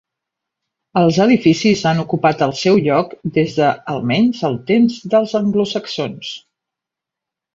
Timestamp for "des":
3.35-3.53